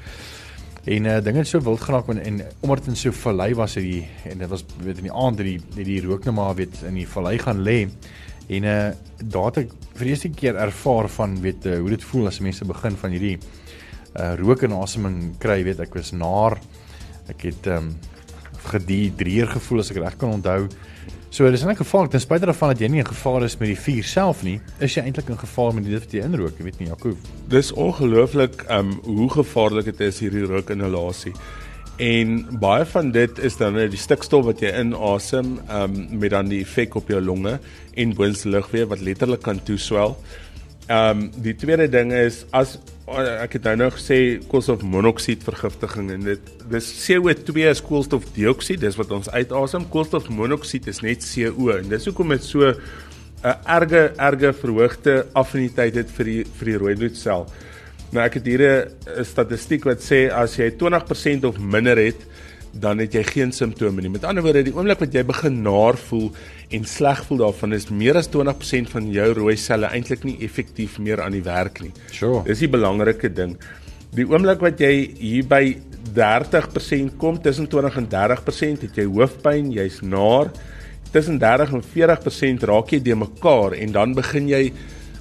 [0.83, 3.53] En uh dinge het so wild geraak en, en omdat dit in so 'n vallei
[3.53, 6.23] was het die en dit was weet in die aand het die het die rook
[6.23, 7.89] net maar weet in die vallei gaan lê.
[8.47, 8.79] En uh
[9.17, 12.65] daar het vir die eerste keer ervaar van weet uh, hoe dit voel as mense
[12.67, 13.37] begin van hierdie
[14.19, 16.59] uh rook en aseming kry, weet ek was naar.
[17.31, 17.93] Ek het um
[18.65, 20.65] gedihidreer gevoel as ek reg kan onthou.
[21.35, 23.79] So dis eintlik gevaarlik ten spyte daarvan dat jy nie in gevaar is met die
[23.79, 26.87] vuur self nie, is jy eintlik in gevaar met dit wat jy inrook, weet nie,
[26.87, 27.11] Jaco.
[27.51, 31.33] Dis ongelooflik um hoe gevaarlik dit is hierdie rookinhalasie.
[31.95, 36.59] En baie van dit is dan die stikstof wat jy inasem um met dan die
[36.65, 37.53] effek op jou longe
[37.95, 40.17] en boonste lugweë wat letterlik kan toeswel.
[40.91, 42.75] Um die tweede ding is as
[43.07, 49.13] ek het nou nog gesê koolstofmonoksied vergiftiging en dit dis CO2 is koolstofdioksied dis wat
[49.15, 52.75] ons uitasem koolstofmonoksied is net CO en dis hoekom dit so 'n
[53.45, 57.45] uh, erge erge verhoogde affiniteit het vir die vir die rooi bloedsel
[58.15, 62.21] nou ek het hier 'n statistiek wat sê as jy 20% of minder het
[62.75, 64.11] dan het jy geen simptome nie.
[64.11, 66.31] Met ander woorde, die oomblik wat jy begin naar voel
[66.75, 70.99] en sleg voel daarvan is meer as 20% van jou rooi selle eintlik nie effektief
[70.99, 71.93] meer aan die werk nie.
[72.11, 72.43] Sure.
[72.43, 73.55] Dis die belangrike ding.
[74.15, 75.77] Die oomblik wat jy hier by
[76.15, 80.51] 30% kom, tussen 20 en 30% het jy hoofpyn, jy's naar.
[81.11, 84.63] Tussen 30 en 40% raak jy de mekaar en dan begin jy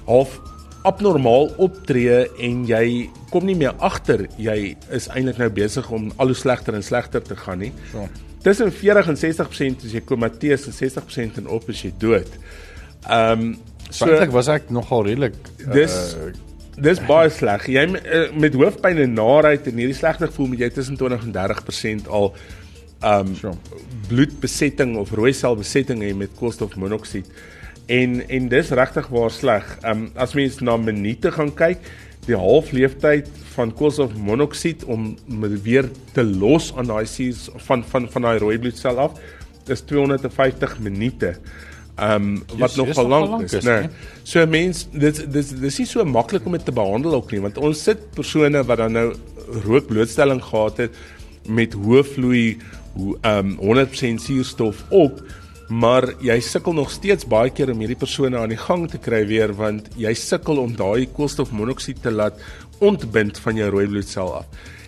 [0.05, 0.39] half
[0.85, 6.31] abnormaal optree en jy kom nie meer agter jy is eintlik nou besig om al
[6.31, 7.71] hoe slegter en slegter te gaan nie.
[7.91, 8.07] So.
[8.45, 12.37] Tussen 40 en 60% as jy komateus en 60% en op is jy dood.
[13.05, 13.55] Ehm um,
[13.89, 16.31] so eintlik was ek nogal redelik dis uh,
[16.81, 17.67] dis baie sleg.
[17.71, 21.35] Jy uh, met hoofpyn en naait en hierdie slegte gevoel met jy tussen 20 en
[21.35, 22.31] 30% al
[23.01, 23.57] ehm um, so.
[24.09, 27.29] bloedbesetting of rooi selbesetting hê met koolstofmonoksied.
[27.85, 29.77] En en dis regtig waar sleg.
[29.81, 31.77] Ehm um, as mens na minute gaan kyk,
[32.25, 35.13] die halfleeftyd van koolstofmonoksied om
[35.63, 39.19] weer te los aan daai sies van van van daai rooi bloedsel af
[39.69, 41.35] is 250 minute.
[41.95, 43.79] Ehm um, wat Yes, nog yes, al nogal lank lank is, is, né?
[43.81, 43.89] né?
[44.23, 47.57] So mense dit dis dis nie so maklik om dit te behandel ook nie want
[47.57, 49.07] ons sit persone wat dan nou
[49.65, 50.97] rookblootstelling gehad het
[51.47, 52.45] met hoë vloei
[53.21, 55.21] ehm um, 100% suurstof op
[55.69, 59.23] maar jy sukkel nog steeds baie keer om hierdie persone aan die gang te kry
[59.25, 62.41] weer want jy sukkel om daai koolstofmonoksied te laat
[62.85, 64.45] ontbind van jou rooi bloedsel af.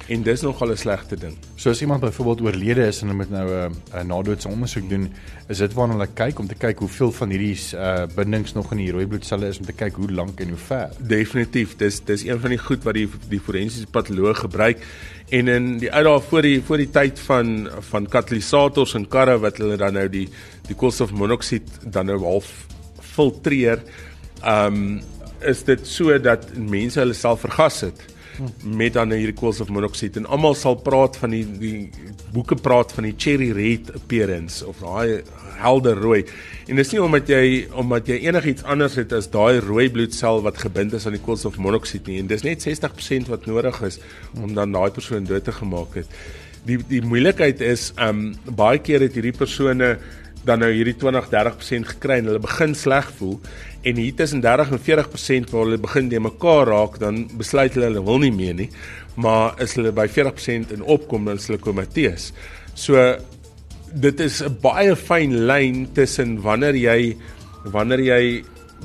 [0.08, 1.36] En dis nogal 'n slegte ding.
[1.56, 5.14] So as iemand byvoorbeeld oorlede is en hulle moet nou 'n uh, nadoetse ondersoek doen,
[5.48, 8.78] is dit waarna hulle kyk om te kyk hoeveel van hierdie uh, bindings nog in
[8.78, 10.90] die rooi bloedselle is om te kyk hoe lank en hoe ver.
[11.00, 14.80] Definitief, dis dis een van die goed wat die die forensiese patoloog gebruik
[15.30, 19.38] en in die ou dae voor die voor die tyd van van katalisators en karre
[19.40, 20.30] wat hulle dan nou die
[20.68, 22.68] die koolstofmonoksied dan nou half
[23.02, 23.84] filtreer,
[24.42, 25.02] ehm um,
[25.42, 28.17] is dit so dat mense hulle self vergas het
[28.64, 31.90] met dan hierdie koolstofmonoksied en almal sal praat van die die
[32.34, 35.24] boeke praat van die cherry red appearance of daai
[35.58, 36.22] helder rooi.
[36.68, 37.44] En dis nie omdat jy
[37.78, 42.10] omdat jy enigiets anders het as daai rooi bloedsel wat gebind is aan die koolstofmonoksied
[42.10, 42.20] nie.
[42.22, 44.00] En dis net 60% wat nodig is
[44.36, 46.20] om dan daai persoon dood te gemaak het.
[46.68, 49.96] Die die moeilikheid is um baie keer het hierdie persone
[50.48, 53.36] dan nou hierdie 20-30% gekry en hulle begin sleg voel
[53.88, 57.92] en hier tussen 30 en 40% waar hulle begin de mekaar raak dan besluit hulle
[57.92, 58.70] hulle wil nie meer nie
[59.18, 62.32] maar as hulle by 40% in opkom dan is hulle komateus.
[62.78, 63.02] So
[63.94, 67.18] dit is 'n baie fyn lyn tussen wanneer jy
[67.66, 68.44] wanneer jy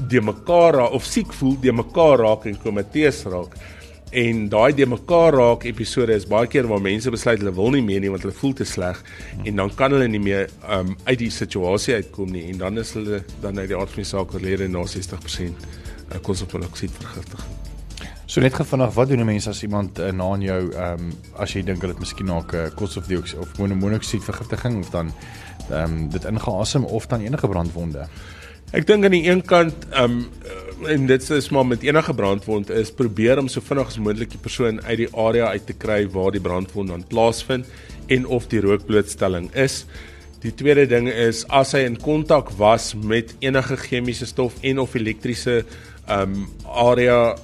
[0.09, 3.53] de mekaar raak of siek voel de mekaar raak en komateus raak.
[4.13, 7.81] En daai de mekaar raak episode is baie keer waar mense besluit hulle wil nie
[7.81, 8.99] meer nie want hulle voel te sleg
[9.49, 12.93] en dan kan hulle nie meer um, uit die situasie uitkom nie en dan is
[12.93, 17.57] hulle dan uit die aard van die saak oorlede na 60% uh, koolstofmonoksied vergiftiging.
[18.29, 21.17] So net gou vanaand, wat doen mense as iemand uh, na aan jou ehm um,
[21.41, 25.09] as jy dink hulle het miskien na 'n uh, koolstofdioksied of monoksied vergiftiging of dan
[25.71, 28.05] ehm um, dit ingeasem of dan enige brandwonde?
[28.73, 30.29] Ek dink aan die een kant um
[30.87, 34.41] en dit is maar met enige brandwond is probeer om so vinnig as moontlik die
[34.41, 37.69] persoon uit die area uit te kry waar die brandwond dan plaasvind
[38.07, 39.85] en of die rookblootstelling is.
[40.43, 44.97] Die tweede ding is as hy in kontak was met enige chemiese stof en of
[44.99, 45.63] elektriese
[46.11, 47.37] um area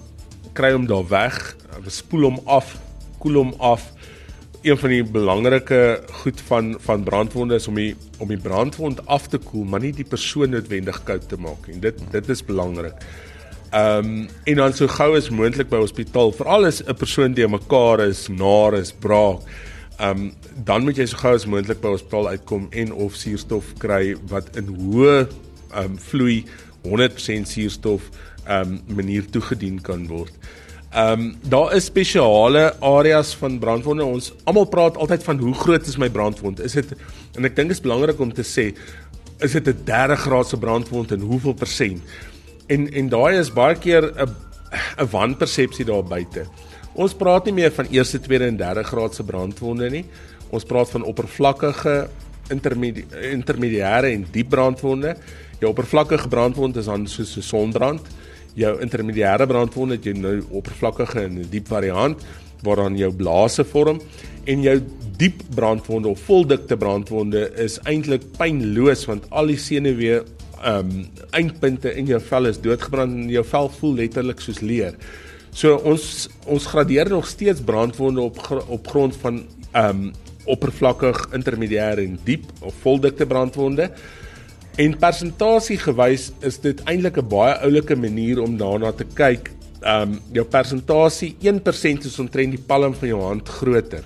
[0.58, 1.38] kry hom daar weg,
[1.86, 2.74] spoel hom af,
[3.22, 3.92] koel hom af.
[4.66, 9.28] Een van die belangrike goed van van brandwonde is om die om die brandwond af
[9.30, 11.78] te koel, maar nie die persoon noodwendig koud te maak nie.
[11.78, 12.98] Dit dit is belangrik.
[13.70, 17.48] Ehm um, en dan so gou as moontlik by hospitaal, veral as 'n persoon die
[17.48, 19.40] mekaar is, naar is, braak.
[19.98, 20.32] Ehm um,
[20.64, 24.56] dan moet jy so gou as moontlik by hospitaal uitkom en of suurstof kry wat
[24.56, 25.26] in hoë
[25.74, 26.44] ehm um, vloei
[26.82, 28.08] 100% suurstof
[28.46, 30.32] ehm um, manier toegedien kan word.
[30.90, 34.04] Ehm um, daar is spesiale areas van brandwonde.
[34.04, 36.60] Ons almal praat altyd van hoe groot is my brandwond?
[36.60, 36.96] Is dit
[37.36, 38.72] en ek dink dit is belangrik om te sê
[39.44, 42.02] is dit 'n 30 graadse brandwond en hoeveel persent?
[42.68, 44.28] En en daai is baie keer 'n
[44.98, 46.44] 'n wanpersepsie daar buite.
[46.94, 50.04] Ons praat nie meer van eerste, tweede en derde graadse brandwonde nie.
[50.50, 52.08] Ons praat van oppervlakkige,
[52.50, 55.16] intermedi intermediêre en diep brandwonde.
[55.60, 58.00] Jou oppervlakkige brandwond is dan soos 'n sonbrand.
[58.54, 62.24] Jou intermediêre brandwond het jy nou oppervlakkige en 'n diep variant
[62.62, 64.00] waaraan jou blase vorm
[64.44, 64.80] en jou
[65.16, 70.22] diep brandwonde of voldikte brandwonde is eintlik pynloos want al die senuwee
[70.62, 74.94] ehm um, eindpunte in jou vel is doodgebrand en jou vel voel letterlik soos leer.
[75.50, 80.12] So ons ons gradeer nog steeds brandwonde op op grond van ehm um,
[80.48, 83.90] oppervlakkig, intermediêr en diep of voldikte brandwonde.
[84.78, 89.50] En persentasie gewys is dit eintlik 'n baie oulike manier om daarna te kyk.
[89.82, 94.04] Ehm um, jou persentasie 1% is omtrent die palm van jou hand groter.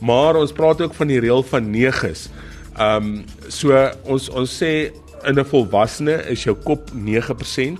[0.00, 2.28] Maar ons praat ook van die reël van 9's.
[2.76, 4.92] Ehm um, so ons ons sê
[5.24, 7.78] in 'n volwassene is jou kop 9%,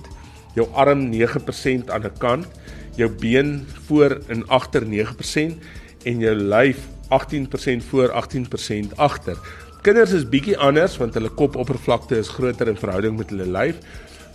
[0.55, 2.47] jou arm 9% aan 'n kant,
[2.95, 5.57] jou been voor en agter 9%
[6.03, 9.37] en jou lyf 18% voor 18% agter.
[9.81, 13.75] Kinders is bietjie anders want hulle kopoppervlakte is groter in verhouding met hulle lyf.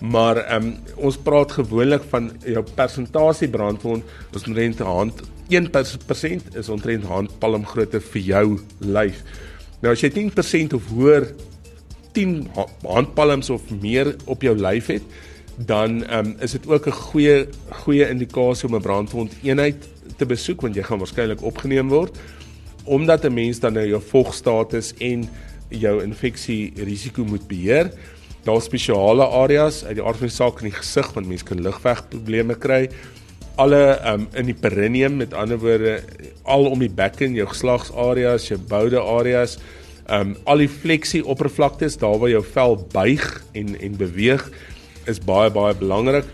[0.00, 6.68] Maar ehm um, ons praat gewoonlik van jou persentasie brandwond, ons omtrent hand 1% is
[6.68, 8.46] omtrent handpalm grootte vir jou
[8.78, 9.22] lyf.
[9.80, 11.28] Nou as jy 10% of hoër
[12.16, 12.46] 10
[12.82, 15.04] handpalms of meer op jou lyf het,
[15.56, 17.48] dan um, is dit ook 'n goeie
[17.84, 22.16] goeie indikasie om 'n brandwond eenheid te besoek want jy gaan waarskynlik opgeneem word
[22.84, 25.28] omdat 'n mens dan nou jou vogstatus en
[25.68, 27.90] jou infeksie risiko moet beheer.
[28.44, 31.60] Daar spesiale areas uit die aard van die saak in die gesig want mense kan
[31.60, 32.88] lugwegprobleme kry.
[33.56, 36.02] Alle um, in die perineum met ander woorde
[36.42, 41.98] al om die bekken, jou geslagsareas, jou boude areas Ehm um, al die fleksie oppervlaktes
[41.98, 44.50] daar waar jou vel buig en en beweeg
[45.06, 46.26] is baie baie belangrik.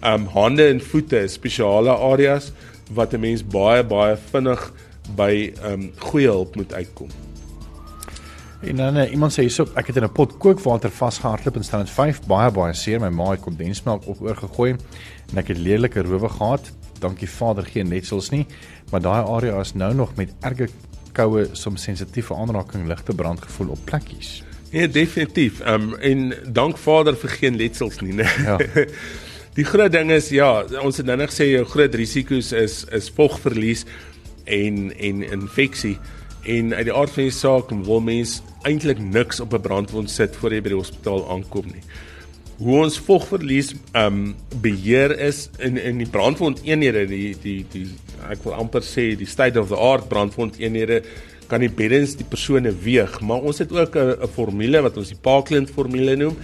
[0.00, 2.52] Ehm um, hande en voete is spesiale areas
[2.92, 4.72] wat 'n mens baie baie vinnig
[5.16, 7.08] by ehm um, goeie hulp moet uitkom.
[8.60, 11.84] En dan uh, iemand sê hierso, ek het in 'n pot kookwater vasgehardloop en staan
[11.84, 13.00] dit 5 baie baie seer.
[13.00, 14.76] My ma het kondensmelk op oorgegooi
[15.30, 16.72] en ek het lelike rowe gehad.
[16.98, 18.46] Dankie Vader, geen netsels nie,
[18.90, 20.68] maar daai area is nou nog met erge
[21.14, 24.42] koue, soms sensitiewe aanraking, ligte brand gevoel op plekkies.
[24.74, 25.60] Nee, definitief.
[25.60, 28.26] Ehm um, en dank Vader vir geen letsels nie, né?
[28.44, 28.58] Ja.
[29.54, 33.06] Die groot ding is ja, ons het nou net gesê jou groot risiko's is is
[33.14, 33.84] vogverlies
[34.50, 35.94] en en infeksie
[36.42, 40.36] en uit die aard van die saak wil mens eintlik niks op 'n brandwond sit
[40.36, 41.84] voor jy by die hospitaal aankom nie.
[42.58, 47.88] Hoe ons vogverlies ehm um, beheer is in in die brandwond eenhede die die die
[48.30, 51.02] ek wil amper sê die state of the art brandwond eenhede
[51.48, 55.20] kan die beddens die persone weeg, maar ons het ook 'n formule wat ons die
[55.20, 56.36] Parkland formule noem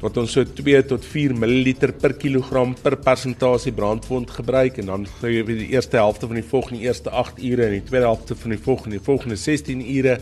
[0.00, 5.06] wat ons so 2 tot 4 ml per kilogram per persentasie brandwond gebruik en dan
[5.18, 8.36] gee jy die eerste helfte van die volgende eerste 8 ure en die tweede helfte
[8.38, 10.18] van die volgende die volgende 16 ure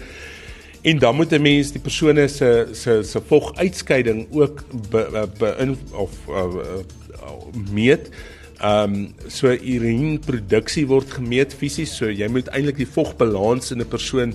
[0.86, 5.54] en dan moet 'n mens die persone se se se voguitskeiding ook be, be, be
[5.58, 8.10] in, of uh, uh, meet.
[8.56, 13.88] Ehm um, so urineproduksie word gemeet fisies, so jy moet eintlik die vogbalans in 'n
[13.88, 14.32] persoon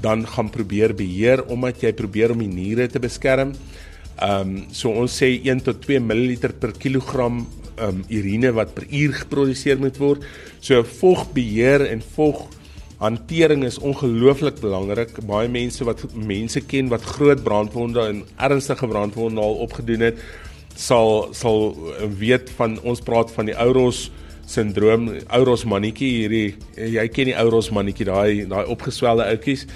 [0.00, 3.52] dan gaan probeer beheer omdat jy probeer om die niere te beskerm.
[4.16, 7.46] Ehm um, so ons sê 1 tot 2 ml per kilogram
[7.76, 10.24] ehm um, urine wat per uur geproduseer moet word.
[10.60, 12.48] So vogbeheer en vog
[12.98, 15.12] hantering is ongelooflik belangrik.
[15.26, 20.18] Baie mense wat mense ken wat groot brandwonde en ernstige brandwonde al opgedoen het,
[20.78, 21.74] sal sal
[22.20, 24.08] weet van ons praat van die Auros
[24.48, 29.66] sindroom, Auros mannetjie hierdie jy ken die Auros mannetjie, daai daai opgeswelde ouetjies.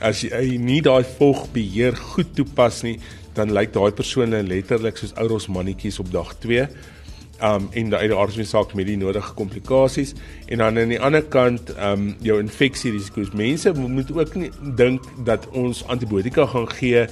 [0.00, 2.98] As jy nie daai vogbeheer goed toepas nie,
[3.36, 6.66] dan lyk daai persone letterlik soos ouers mannetjies op dag 2.
[7.46, 10.12] Um en uit die aard van die saak met die nodige komplikasies
[10.52, 13.32] en dan aan die ander kant um jou infeksie risiko's.
[13.32, 17.06] Mense moet ook nie dink dat ons antibiotika gaan gee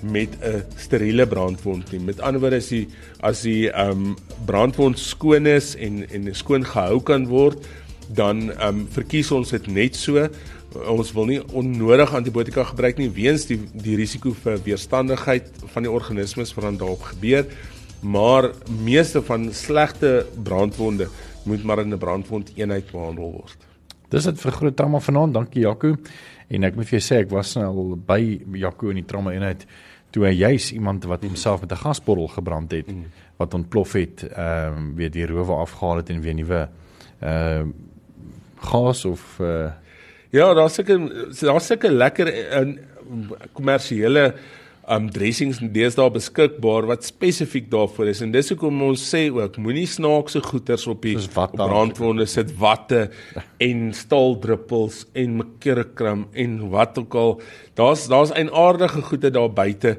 [0.00, 2.00] met 'n steriele brandwond nie.
[2.00, 2.88] Met ander woorde as die
[3.20, 7.66] as die um brandwond skoon is en en skoon gehou kan word,
[8.08, 10.28] dan um verkies ons dit net so
[10.84, 15.92] ons wil nie onnodig antibiotika gebruik nie weens die die risiko vir weerstandigheid van die
[15.92, 17.46] organismes wat dan daarop gebeur.
[18.00, 18.50] Maar
[18.84, 21.08] meeste van slegte brandwonde
[21.44, 23.56] moet maar in 'n brandwond eenheid behandel word.
[24.08, 25.34] Dis dit vir groot trauma vanaand.
[25.34, 25.96] Dankie Jaco.
[26.48, 28.20] En ek moet vir jou sê ek was nou al by
[28.60, 29.66] Jaco in die trauma eenheid
[30.14, 33.04] toe hy juis iemand wat homself met 'n gasbottel gebrand het mm.
[33.36, 36.68] wat ontplof het, ehm um, weer die rowe afgehaal het en weer nuwe
[37.20, 37.72] ehm uh,
[38.60, 39.70] gas of uh,
[40.30, 40.96] Ja, daar's sulke
[41.40, 42.28] daar's sulke lekker
[42.60, 42.78] in
[43.52, 44.34] kommersiële
[44.86, 48.20] um dressings deesdae beskikbaar wat spesifiek daarvoor is.
[48.22, 51.16] En dis hoekom ons sê ook moenie snaakse goeters op die
[51.58, 53.08] brandwonde sit watte
[53.62, 57.34] en staaldruppels en mercurochrome en wat ook al.
[57.74, 59.96] Daar's daar's eienaardige goede daar buite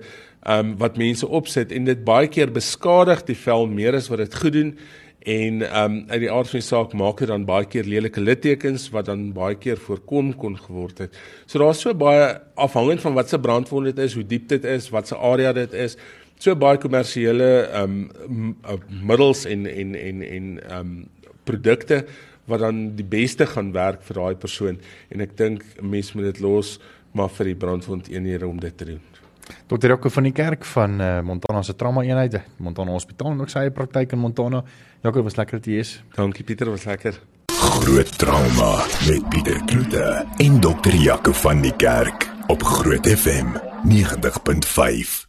[0.48, 4.40] um wat mense opsit en dit baie keer beskadig die vel meer as wat dit
[4.40, 4.72] goed doen
[5.28, 8.22] En ehm um, uit die aard van die saak maak dit dan baie keer lelike
[8.24, 11.18] littekens wat dan baie keer voorkom kon geword het.
[11.46, 14.88] So daar's so baie afhangend van wat se brandwond dit is, hoe diep dit is,
[14.90, 15.98] wat se area dit is.
[16.40, 20.96] So baie kommersiële ehm um, middels en en en en ehm um,
[21.44, 22.06] produkte
[22.48, 24.80] wat dan die beste gaan werk vir daai persoon
[25.12, 26.80] en ek dink 'n mens moet dit los
[27.12, 29.16] maar vir die brandwond eenhede om dit te doen.
[29.68, 29.88] Dr.
[29.88, 33.66] Jaco van die kerk van uh, Montana se trauma eenheid, Montana Hospitaal en ook sy
[33.66, 34.64] eie praktyk in Montana.
[35.04, 35.98] Jaco was lekker te wees.
[36.16, 37.20] Dankie Pieter, was lekker.
[37.58, 38.72] Groot trauma
[39.08, 40.95] met Pieter Kloete en Dr.
[40.95, 43.56] Jaco van die kerk op Groot FM
[43.88, 45.26] 90.5.